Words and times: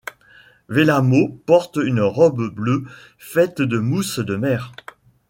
Vellamo 0.67 1.37
porte 1.45 1.75
une 1.77 2.01
robe 2.01 2.55
bleue 2.55 2.85
faite 3.19 3.61
de 3.61 3.77
mousse 3.77 4.17
de 4.17 4.35
mer. 4.35 4.71